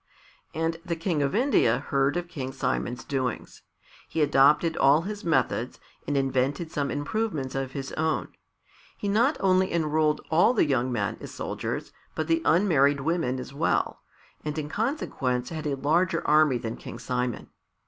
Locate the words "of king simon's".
2.17-3.03